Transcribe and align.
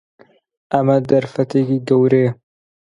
ئەمە 0.71 0.97
دەرفەتێکی 1.09 1.79
گەورەیە. 1.87 2.31